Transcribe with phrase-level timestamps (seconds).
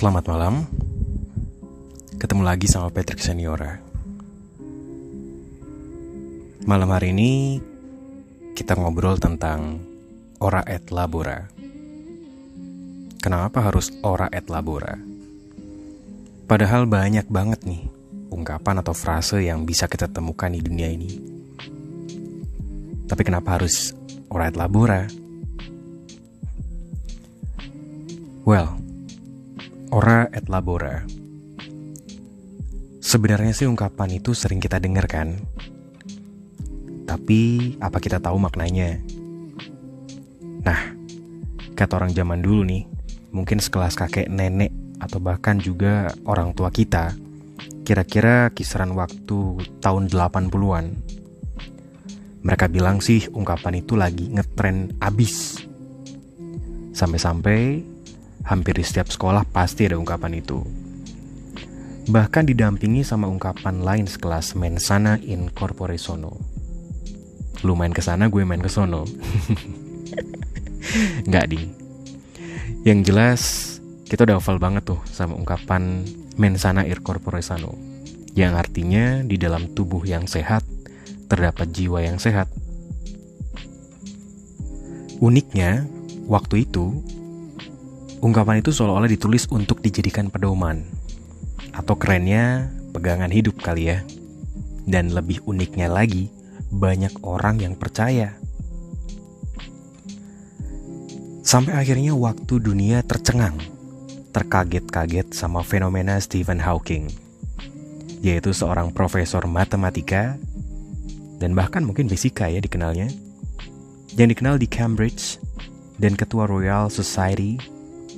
[0.00, 0.64] Selamat malam.
[2.16, 3.76] Ketemu lagi sama Patrick Seniora.
[6.64, 7.60] Malam hari ini
[8.56, 9.76] kita ngobrol tentang
[10.40, 11.52] ora et labora.
[13.20, 14.96] Kenapa harus ora et labora?
[16.48, 17.84] Padahal banyak banget nih
[18.32, 21.12] ungkapan atau frase yang bisa kita temukan di dunia ini.
[23.04, 23.92] Tapi kenapa harus
[24.32, 25.04] ora et labora?
[28.48, 28.79] Well,
[29.90, 31.02] ora et labora.
[33.02, 35.34] Sebenarnya sih ungkapan itu sering kita dengar kan?
[37.10, 39.02] Tapi apa kita tahu maknanya?
[40.62, 40.94] Nah,
[41.74, 42.86] kata orang zaman dulu nih,
[43.34, 44.70] mungkin sekelas kakek nenek
[45.02, 47.10] atau bahkan juga orang tua kita,
[47.82, 50.86] kira-kira kisaran waktu tahun 80-an.
[52.46, 55.66] Mereka bilang sih ungkapan itu lagi ngetren abis.
[56.94, 57.82] Sampai-sampai
[58.44, 60.64] hampir di setiap sekolah pasti ada ungkapan itu.
[62.10, 66.34] Bahkan didampingi sama ungkapan lain sekelas mensana in corpore sono.
[67.62, 69.04] Lu main ke sana gue main ke sono.
[71.28, 71.70] Nggak ding.
[72.82, 73.42] Yang jelas
[74.08, 76.02] kita udah hafal banget tuh sama ungkapan
[76.34, 77.76] mensana ir corpore sano
[78.34, 80.66] yang artinya di dalam tubuh yang sehat
[81.30, 82.50] terdapat jiwa yang sehat.
[85.22, 85.86] Uniknya
[86.26, 86.98] waktu itu
[88.20, 90.84] ungkapan itu seolah-olah ditulis untuk dijadikan pedoman
[91.72, 94.04] atau kerennya pegangan hidup kali ya
[94.84, 96.28] dan lebih uniknya lagi
[96.70, 98.36] banyak orang yang percaya.
[101.40, 103.58] Sampai akhirnya waktu dunia tercengang,
[104.30, 107.10] terkaget-kaget sama fenomena Stephen Hawking,
[108.22, 110.38] yaitu seorang profesor matematika
[111.42, 113.10] dan bahkan mungkin fisika ya dikenalnya,
[114.14, 115.42] yang dikenal di Cambridge
[115.98, 117.58] dan ketua Royal Society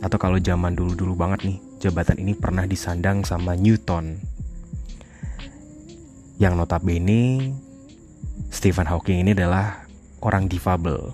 [0.00, 4.16] atau kalau zaman dulu-dulu banget nih, jabatan ini pernah disandang sama Newton.
[6.40, 7.52] Yang notabene
[8.48, 9.84] Stephen Hawking ini adalah
[10.24, 11.12] orang difabel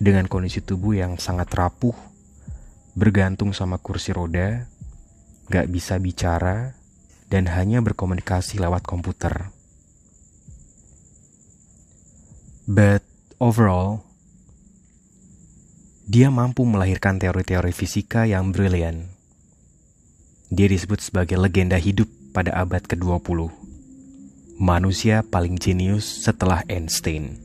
[0.00, 1.94] dengan kondisi tubuh yang sangat rapuh,
[2.96, 4.64] bergantung sama kursi roda,
[5.52, 6.72] gak bisa bicara,
[7.28, 9.52] dan hanya berkomunikasi lewat komputer.
[12.64, 13.04] But
[13.36, 14.07] overall,
[16.08, 19.12] dia mampu melahirkan teori-teori fisika yang brilian.
[20.48, 23.68] Dia disebut sebagai legenda hidup pada abad ke-20
[24.58, 27.38] manusia paling jenius setelah Einstein.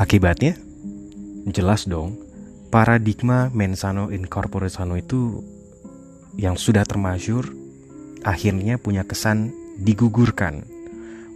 [0.00, 0.56] Akibatnya,
[1.50, 2.16] jelas dong,
[2.72, 5.44] paradigma mensano in itu
[6.40, 7.52] yang sudah termasyur
[8.24, 9.52] akhirnya punya kesan
[9.82, 10.64] digugurkan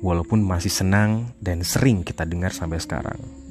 [0.00, 3.43] walaupun masih senang dan sering kita dengar sampai sekarang.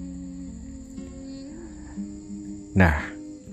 [2.73, 3.05] Nah,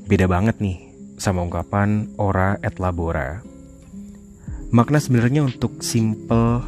[0.08, 0.80] beda banget nih
[1.20, 3.44] sama ungkapan ora et labora
[4.72, 6.64] Makna sebenarnya untuk simple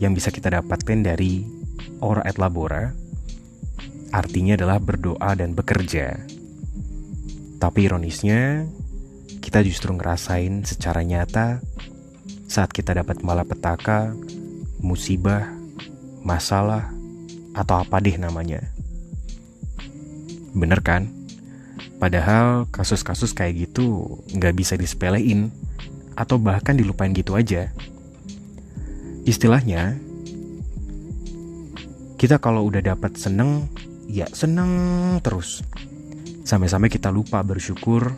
[0.00, 1.44] yang bisa kita dapatkan dari
[2.00, 2.94] ora et labora
[4.12, 6.20] artinya adalah berdoa dan bekerja.
[7.56, 8.68] Tapi ironisnya,
[9.40, 11.64] kita justru ngerasain secara nyata
[12.46, 14.12] saat kita dapat malapetaka,
[14.84, 15.48] musibah,
[16.20, 16.92] masalah,
[17.56, 18.60] atau apa deh namanya.
[20.52, 21.21] Bener kan?
[22.02, 25.54] Padahal kasus-kasus kayak gitu nggak bisa disepelein
[26.18, 27.70] atau bahkan dilupain gitu aja.
[29.22, 29.94] Istilahnya,
[32.18, 33.70] kita kalau udah dapat seneng,
[34.10, 34.66] ya seneng
[35.22, 35.62] terus.
[36.42, 38.10] Sampai-sampai kita lupa bersyukur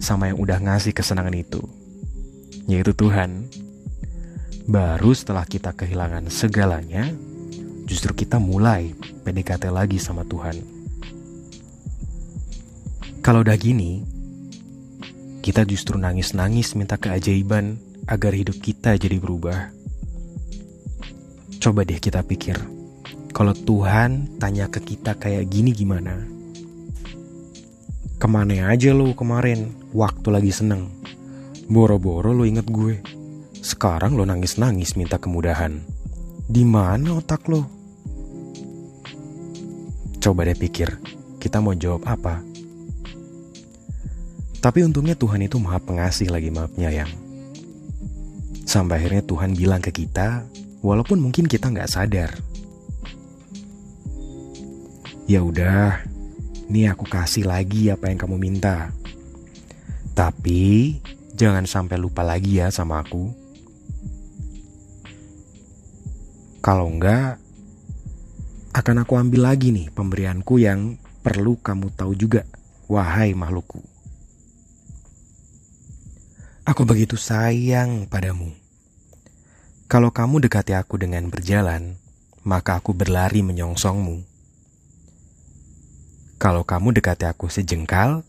[0.00, 1.60] sama yang udah ngasih kesenangan itu,
[2.64, 3.44] yaitu Tuhan.
[4.64, 7.12] Baru setelah kita kehilangan segalanya,
[7.84, 10.77] justru kita mulai PDKT lagi sama Tuhan.
[13.28, 14.08] Kalau udah gini,
[15.44, 17.76] kita justru nangis-nangis minta keajaiban
[18.08, 19.68] agar hidup kita jadi berubah.
[21.60, 22.56] Coba deh kita pikir,
[23.36, 26.24] kalau Tuhan tanya ke kita kayak gini gimana?
[28.16, 30.88] Ke mana aja lo kemarin waktu lagi seneng?
[31.68, 32.96] Boro-boro lo inget gue.
[33.60, 35.76] Sekarang lo nangis-nangis minta kemudahan.
[36.48, 37.68] Di mana otak lo?
[40.16, 40.96] Coba deh pikir,
[41.36, 42.47] kita mau jawab apa?
[44.58, 47.10] Tapi untungnya Tuhan itu maha pengasih lagi maha penyayang.
[48.66, 50.44] Sampai akhirnya Tuhan bilang ke kita,
[50.82, 52.34] walaupun mungkin kita nggak sadar.
[55.30, 56.02] Ya udah,
[56.66, 58.90] nih aku kasih lagi apa yang kamu minta.
[60.12, 60.98] Tapi
[61.38, 63.30] jangan sampai lupa lagi ya sama aku.
[66.58, 67.38] Kalau enggak,
[68.74, 72.42] akan aku ambil lagi nih pemberianku yang perlu kamu tahu juga,
[72.90, 73.97] wahai makhlukku.
[76.68, 78.52] Aku begitu sayang padamu.
[79.88, 81.96] Kalau kamu dekati aku dengan berjalan,
[82.44, 84.20] maka aku berlari menyongsongmu.
[86.36, 88.20] Kalau kamu dekati aku sejengkal,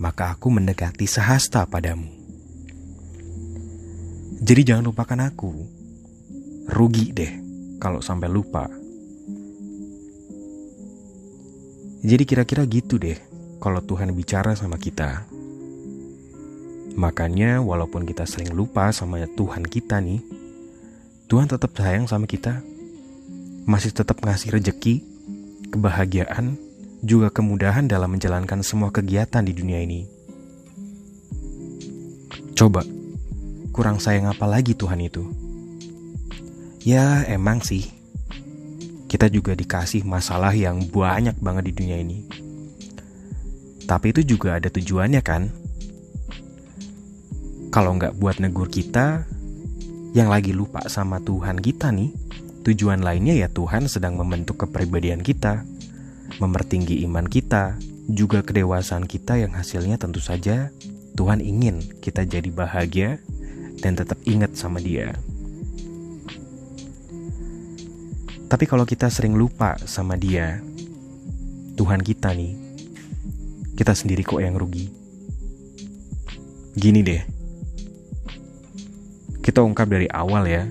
[0.00, 2.08] maka aku mendekati sehasta padamu.
[4.40, 5.52] Jadi jangan lupakan aku.
[6.72, 7.32] Rugi deh
[7.76, 8.72] kalau sampai lupa.
[12.00, 13.20] Jadi kira-kira gitu deh
[13.60, 15.35] kalau Tuhan bicara sama kita.
[16.96, 20.24] Makanya walaupun kita sering lupa sama Tuhan kita nih,
[21.28, 22.64] Tuhan tetap sayang sama kita.
[23.68, 25.04] Masih tetap ngasih rejeki,
[25.68, 26.56] kebahagiaan,
[27.04, 30.08] juga kemudahan dalam menjalankan semua kegiatan di dunia ini.
[32.56, 32.80] Coba,
[33.76, 35.28] kurang sayang apa lagi Tuhan itu?
[36.80, 37.92] Ya, emang sih.
[39.10, 42.24] Kita juga dikasih masalah yang banyak banget di dunia ini.
[43.84, 45.65] Tapi itu juga ada tujuannya kan?
[47.76, 49.28] Kalau nggak buat negur kita,
[50.16, 52.08] yang lagi lupa sama Tuhan kita nih,
[52.64, 55.60] tujuan lainnya ya Tuhan sedang membentuk kepribadian kita,
[56.40, 57.76] mempertinggi iman kita,
[58.08, 60.72] juga kedewasaan kita yang hasilnya tentu saja
[61.20, 63.20] Tuhan ingin kita jadi bahagia
[63.84, 65.12] dan tetap ingat sama dia.
[68.48, 70.64] Tapi kalau kita sering lupa sama dia,
[71.76, 72.56] Tuhan kita nih,
[73.76, 74.88] kita sendiri kok yang rugi.
[76.72, 77.35] Gini deh,
[79.46, 80.66] kita ungkap dari awal ya.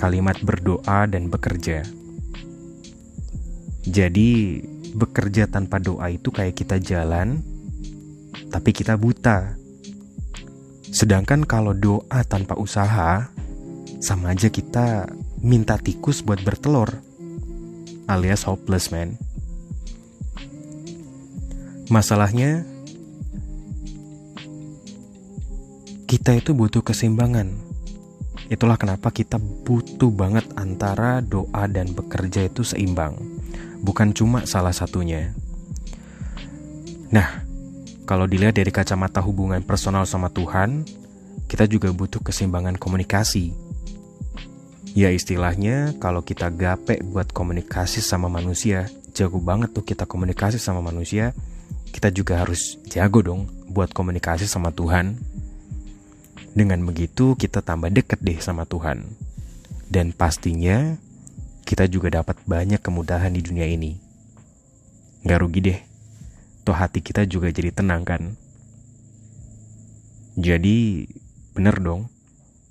[0.00, 1.84] Kalimat berdoa dan bekerja.
[3.84, 4.64] Jadi,
[4.96, 7.44] bekerja tanpa doa itu kayak kita jalan,
[8.48, 9.60] tapi kita buta.
[10.88, 13.28] Sedangkan kalau doa tanpa usaha,
[14.00, 15.12] sama aja kita
[15.44, 16.88] minta tikus buat bertelur,
[18.08, 19.20] alias hopeless man.
[21.92, 22.64] Masalahnya,
[26.12, 27.56] kita itu butuh keseimbangan.
[28.52, 33.16] Itulah kenapa kita butuh banget antara doa dan bekerja itu seimbang.
[33.80, 35.32] Bukan cuma salah satunya.
[37.08, 37.48] Nah,
[38.04, 40.84] kalau dilihat dari kacamata hubungan personal sama Tuhan,
[41.48, 43.56] kita juga butuh keseimbangan komunikasi.
[44.92, 48.84] Ya istilahnya kalau kita gape buat komunikasi sama manusia,
[49.16, 51.32] jago banget tuh kita komunikasi sama manusia,
[51.88, 55.31] kita juga harus jago dong buat komunikasi sama Tuhan
[56.52, 59.08] dengan begitu kita tambah deket deh sama Tuhan.
[59.92, 60.96] Dan pastinya
[61.64, 63.96] kita juga dapat banyak kemudahan di dunia ini.
[65.24, 65.80] Gak rugi deh.
[66.64, 68.22] Toh hati kita juga jadi tenang kan.
[70.36, 71.08] Jadi
[71.52, 72.08] bener dong.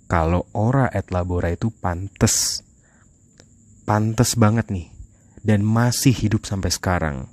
[0.10, 2.66] Kalau ora et labora itu pantes.
[3.86, 4.89] Pantes banget nih.
[5.42, 7.30] Dan masih hidup sampai sekarang.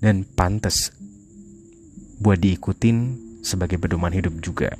[0.00, 0.92] Dan pantes
[2.20, 4.74] buat diikutin sebagai pedoman hidup juga.